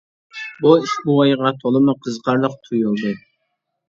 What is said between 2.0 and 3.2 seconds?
قىزىقارلىق تۇيۇلدى.